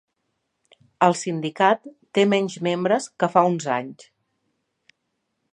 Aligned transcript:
El 1.07 1.15
sindicat 1.19 1.85
té 2.19 2.25
menys 2.33 2.57
membres 2.71 3.11
que 3.23 3.33
fa 3.37 3.47
uns 3.53 3.71
anys. 3.79 4.11